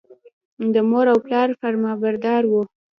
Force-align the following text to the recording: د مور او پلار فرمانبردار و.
د 0.73 0.75
مور 0.89 1.05
او 1.13 1.17
پلار 1.25 1.49
فرمانبردار 1.61 2.43
و. 2.47 2.53